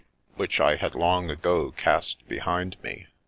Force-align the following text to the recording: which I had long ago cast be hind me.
which 0.35 0.59
I 0.59 0.77
had 0.77 0.95
long 0.95 1.29
ago 1.29 1.69
cast 1.77 2.27
be 2.27 2.39
hind 2.39 2.75
me. 2.81 3.05